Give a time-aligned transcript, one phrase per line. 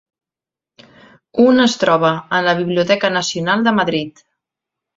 [1.43, 4.27] Un es troba en la Biblioteca Nacional de Madrid.